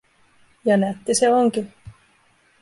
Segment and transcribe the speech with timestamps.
[0.65, 1.73] Ja nätti se onkin.